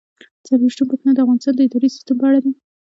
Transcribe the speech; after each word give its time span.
څلرویشتمه 0.45 0.89
پوښتنه 0.91 1.11
د 1.13 1.17
افغانستان 1.23 1.53
د 1.55 1.59
اداري 1.67 1.89
سیسټم 1.95 2.15
په 2.19 2.25
اړه 2.29 2.39
ده. 2.43 2.51